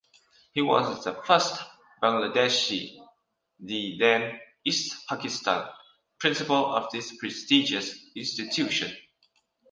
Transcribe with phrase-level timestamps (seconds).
[0.53, 1.61] He was the first
[2.01, 3.03] Bangladeshi
[3.59, 5.69] (the then East Pakistan)
[6.19, 8.97] principal of this prestigious institution.